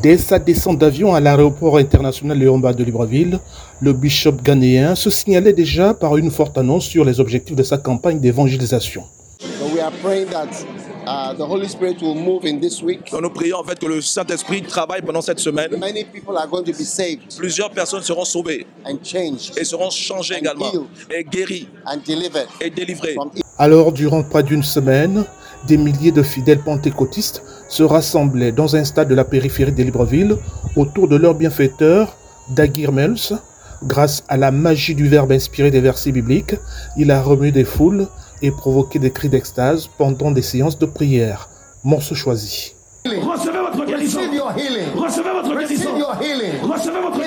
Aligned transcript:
Dès 0.00 0.16
sa 0.16 0.38
descente 0.38 0.78
d'avion 0.78 1.14
à 1.14 1.20
l'aéroport 1.20 1.76
international 1.76 2.38
Léomba 2.38 2.72
de 2.72 2.82
Libreville, 2.82 3.38
le 3.80 3.92
bishop 3.92 4.32
ghanéen 4.42 4.94
se 4.94 5.10
signalait 5.10 5.52
déjà 5.52 5.92
par 5.92 6.16
une 6.16 6.30
forte 6.30 6.56
annonce 6.56 6.86
sur 6.86 7.04
les 7.04 7.20
objectifs 7.20 7.56
de 7.56 7.62
sa 7.62 7.76
campagne 7.78 8.18
d'évangélisation. 8.18 9.04
So 9.40 9.66
we 9.74 9.80
are 9.80 9.92
praying 10.02 10.26
that 10.30 11.34
the 11.36 11.42
Holy 11.44 11.68
Spirit 11.68 12.00
will 12.00 12.14
move 12.14 12.44
in 12.46 12.58
this 12.60 12.80
week. 12.82 13.10
Donc 13.10 13.22
nous 13.22 13.30
prions 13.30 13.58
en 13.58 13.64
fait 13.64 13.78
que 13.78 13.86
le 13.86 14.00
Saint-Esprit 14.00 14.62
travaille 14.62 15.02
pendant 15.02 15.20
cette 15.22 15.40
semaine. 15.40 15.76
Many 15.78 16.04
people 16.04 16.36
are 16.36 16.48
going 16.48 16.62
to 16.64 16.72
be 16.72 16.84
saved 16.84 17.20
Plusieurs 17.36 17.70
personnes 17.70 18.02
seront 18.02 18.24
sauvées 18.24 18.66
and 18.86 18.96
changed 19.04 19.52
et 19.58 19.64
seront 19.64 19.90
changées 19.90 20.36
And 20.36 20.38
également 20.38 20.72
healed. 20.72 20.84
et 21.10 21.24
guéries 21.24 21.68
and 21.86 21.98
delivered 22.06 22.46
et 22.60 22.70
délivrées. 22.70 23.14
from 23.14 23.30
Alors, 23.58 23.92
durant 23.92 24.22
près 24.22 24.42
d'une 24.42 24.62
semaine, 24.62 25.24
des 25.66 25.76
milliers 25.76 26.12
de 26.12 26.22
fidèles 26.22 26.58
pentecôtistes 26.60 27.42
se 27.68 27.82
rassemblaient 27.82 28.52
dans 28.52 28.74
un 28.76 28.84
stade 28.84 29.08
de 29.08 29.14
la 29.14 29.24
périphérie 29.24 29.72
de 29.72 29.82
Libreville 29.82 30.36
autour 30.76 31.06
de 31.08 31.16
leur 31.16 31.34
bienfaiteur, 31.34 32.16
Dagir 32.50 32.92
Mels. 32.92 33.38
Grâce 33.84 34.22
à 34.28 34.36
la 34.36 34.50
magie 34.50 34.94
du 34.94 35.08
verbe 35.08 35.32
inspiré 35.32 35.70
des 35.70 35.80
versets 35.80 36.12
bibliques, 36.12 36.54
il 36.96 37.10
a 37.10 37.20
remué 37.20 37.50
des 37.52 37.64
foules 37.64 38.06
et 38.40 38.50
provoqué 38.50 38.98
des 38.98 39.10
cris 39.10 39.28
d'extase 39.28 39.88
pendant 39.98 40.30
des 40.30 40.42
séances 40.42 40.78
de 40.78 40.86
prière. 40.86 41.48
Morceau 41.84 42.14
choisi. 42.14 42.74
Recevez 43.04 43.58
votre 43.58 43.84
guérison. 43.84 44.20
Receive 44.20 44.34
your 44.34 44.52
healing. 44.56 44.94
Recevez 44.96 45.30
votre 45.30 45.54
Receive 45.54 45.78
guérison. 45.78 45.98
your 45.98 46.16
healing. 46.22 46.60
Recevez 46.62 47.00
votre 47.00 47.18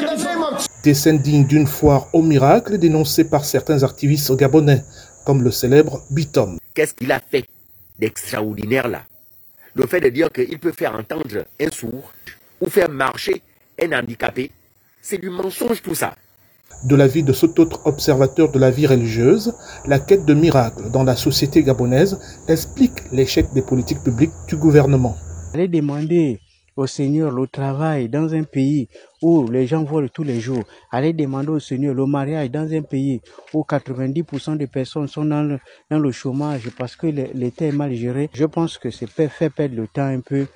Des 0.86 0.94
scènes 0.94 1.18
dignes 1.18 1.48
d'une 1.48 1.66
foire 1.66 2.10
au 2.14 2.22
miracle 2.22 2.78
dénoncées 2.78 3.24
par 3.24 3.44
certains 3.44 3.82
activistes 3.82 4.36
gabonais, 4.36 4.84
comme 5.26 5.42
le 5.42 5.50
célèbre 5.50 6.04
Bitom. 6.12 6.60
Qu'est-ce 6.76 6.94
qu'il 6.94 7.12
a 7.12 7.20
fait 7.20 7.46
d'extraordinaire 7.98 8.88
là? 8.88 9.02
Le 9.74 9.88
fait 9.88 10.00
de 10.00 10.10
dire 10.10 10.30
qu'il 10.32 10.60
peut 10.60 10.72
faire 10.72 10.94
entendre 10.94 11.44
un 11.60 11.72
sourd 11.72 12.14
ou 12.62 12.70
faire 12.70 12.88
marcher 12.88 13.42
un 13.82 13.98
handicapé, 13.98 14.52
c'est 15.02 15.18
du 15.18 15.32
mensonge 15.32 15.82
tout 15.82 15.96
ça. 15.96 16.14
De 16.84 16.96
l'avis 16.96 17.24
de 17.24 17.34
cet 17.34 17.58
autre 17.58 17.82
observateur 17.86 18.52
de 18.52 18.60
la 18.60 18.70
vie 18.70 18.86
religieuse, 18.86 19.56
la 19.88 19.98
quête 19.98 20.26
de 20.26 20.36
miracles 20.36 20.92
dans 20.92 21.04
la 21.04 21.16
société 21.16 21.64
gabonaise 21.64 22.20
explique 22.48 23.12
l'échec 23.12 23.52
des 23.56 23.64
politiques 23.64 24.04
publiques 24.04 24.38
du 24.48 24.56
gouvernement. 24.56 25.18
Allez 25.56 25.68
demander 25.68 26.40
au 26.76 26.88
Seigneur 26.88 27.32
le 27.32 27.48
travail 27.48 28.10
dans 28.10 28.34
un 28.34 28.44
pays 28.44 28.88
où 29.22 29.48
les 29.50 29.66
gens 29.66 29.84
volent 29.84 30.10
tous 30.14 30.24
les 30.24 30.40
jours. 30.40 30.64
Allez 30.92 31.14
demander 31.14 31.50
au 31.50 31.60
Seigneur 31.60 31.94
le 31.94 32.06
mariage 32.06 32.52
dans 32.52 32.72
un 32.72 32.82
pays 32.82 33.22
où 33.54 33.62
90% 33.62 34.58
des 34.58 34.68
personnes 34.68 35.08
sont 35.08 35.26
dans 35.26 35.44
le, 35.44 35.60
dans 35.90 36.00
le 36.00 36.12
chômage 36.12 36.70
parce 36.78 36.96
que 36.96 37.08
l'État 37.08 37.66
est 37.66 37.72
mal 37.72 37.94
géré. 37.94 38.30
Je 38.34 38.46
pense 38.46 38.78
que 38.78 38.90
c'est 38.92 39.10
fait 39.10 39.50
perdre 39.50 39.76
le 39.76 39.88
temps 39.88 40.06
un 40.06 40.20
peu 40.20 40.48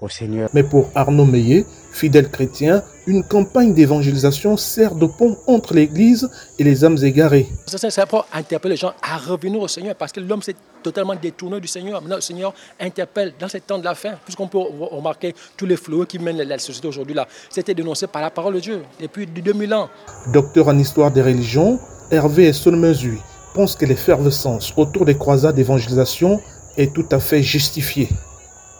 au 0.00 0.08
Seigneur. 0.08 0.48
Mais 0.52 0.62
pour 0.62 0.90
Arnaud 0.94 1.24
Meillet, 1.24 1.64
fidèle 1.92 2.30
chrétien, 2.30 2.82
une 3.06 3.22
campagne 3.22 3.72
d'évangélisation 3.72 4.56
sert 4.56 4.94
de 4.94 5.06
pont 5.06 5.38
entre 5.46 5.74
l'Église 5.74 6.28
et 6.58 6.64
les 6.64 6.84
âmes 6.84 6.98
égarées. 7.02 7.46
C'est 7.66 7.78
ça, 7.78 7.90
c'est 7.90 8.06
pour 8.06 8.26
interpeller 8.32 8.74
les 8.74 8.80
gens 8.80 8.92
à 9.02 9.16
revenir 9.16 9.60
au 9.60 9.68
Seigneur 9.68 9.94
parce 9.94 10.12
que 10.12 10.20
l'homme 10.20 10.42
s'est 10.42 10.56
totalement 10.82 11.14
détourné 11.14 11.60
du 11.60 11.68
Seigneur. 11.68 12.00
Maintenant, 12.00 12.16
le 12.16 12.22
Seigneur 12.22 12.52
interpelle 12.80 13.32
dans 13.38 13.48
ces 13.48 13.60
temps 13.60 13.78
de 13.78 13.84
la 13.84 13.94
fin, 13.94 14.14
puisqu'on 14.24 14.48
peut 14.48 14.58
remarquer 14.58 15.34
tous 15.56 15.66
les 15.66 15.76
fléaux 15.76 16.04
qui 16.04 16.18
mènent 16.18 16.42
la 16.42 16.58
société 16.58 16.88
aujourd'hui 16.88 17.14
là. 17.14 17.26
C'était 17.50 17.74
dénoncé 17.74 18.06
par 18.06 18.22
la 18.22 18.30
parole 18.30 18.54
de 18.54 18.60
Dieu 18.60 18.82
depuis 19.00 19.26
2000 19.26 19.74
ans. 19.74 19.88
Docteur 20.32 20.68
en 20.68 20.78
histoire 20.78 21.10
des 21.10 21.22
religions, 21.22 21.78
Hervé 22.10 22.46
Essolmezui 22.46 23.18
pense 23.54 23.74
que 23.74 23.86
l'effervescence 23.86 24.74
autour 24.76 25.06
des 25.06 25.16
croisades 25.16 25.56
d'évangélisation 25.56 26.40
est 26.76 26.92
tout 26.92 27.06
à 27.10 27.18
fait 27.18 27.42
justifiée. 27.42 28.10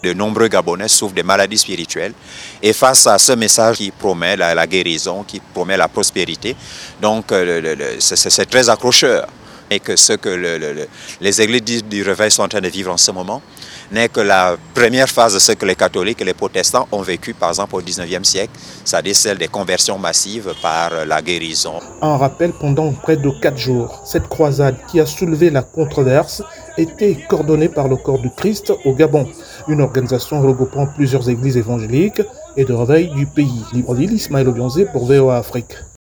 De 0.03 0.13
nombreux 0.13 0.49
Gabonais 0.49 0.89
souffrent 0.89 1.15
de 1.15 1.23
maladies 1.23 1.59
spirituelles 1.59 2.13
et 2.63 2.73
face 2.73 3.07
à 3.07 3.19
ce 3.19 3.33
message 3.33 3.77
qui 3.79 3.91
promet 3.91 4.37
la, 4.37 4.67
guérison, 4.67 5.25
qui 5.25 5.41
promet 5.41 5.77
la 5.77 5.89
prospérité, 5.89 6.55
donc 7.01 7.33
euh, 7.33 7.97
c'est- 7.99 8.47
très 8.47 8.69
accrocheur. 8.69 9.27
Et 9.69 9.81
que 9.81 9.97
ce 9.97 10.13
que 10.13 10.29
le- 10.29 10.59
le- 10.59 10.73
le- 10.75 10.89
les 11.21 11.43
églises 11.43 11.65
du- 11.65 11.83
du 11.83 12.03
réveil 12.05 12.31
sont 12.31 12.45
en 12.45 12.49
train 12.49 12.61
de 12.61 12.69
vivre 12.69 12.93
en 12.93 12.97
ce 12.97 13.11
moment 13.11 13.43
n'est 13.91 14.09
que 14.09 14.21
la 14.21 14.57
première 14.73 15.09
phase 15.09 15.35
de 15.35 15.39
ce 15.41 15.53
que 15.53 15.67
les 15.67 15.75
catholiques 15.75 16.21
et 16.21 16.25
les 16.25 16.35
protestants 16.35 16.87
ont 16.93 17.03
vécu 17.03 17.35
par 17.35 17.49
exemple 17.49 17.75
au 17.75 17.83
19e 17.83 18.23
siècle, 18.25 18.53
c'est-à-dire 18.85 19.17
celle 19.17 19.39
des 19.39 19.49
conversions 19.49 19.99
massives 19.99 20.55
par 20.63 21.05
la 21.05 21.21
guérison. 21.21 21.81
En 22.01 22.17
rappel, 22.17 22.53
pendant 22.53 22.93
près 22.93 23.17
de 23.17 23.29
quatre 23.43 23.59
jours, 23.59 24.03
cette 24.05 24.29
croisade 24.29 24.77
qui 24.89 25.01
a 25.01 25.07
soulevé 25.07 25.51
la 25.51 25.63
controverse 25.63 26.43
était 26.79 27.17
coordonnée 27.29 27.69
par 27.69 27.89
le 27.89 27.97
Corps 27.97 28.19
du 28.19 28.31
Christ 28.31 28.73
au 28.85 28.93
Gabon, 28.93 29.27
une 29.69 29.81
organisation 29.81 30.41
regroupant 30.41 30.87
plusieurs 30.87 31.29
églises 31.29 31.57
évangéliques 31.57 32.23
et 32.57 32.65
de 32.65 32.73
réveil 32.73 33.09
du 33.15 33.27
pays. 33.27 33.65
Libreville, 33.73 34.13
Ismaël 34.13 34.49
Obionzé 34.49 34.87
pour 34.87 35.07
VOA 35.07 35.39
Afrique. 35.39 35.77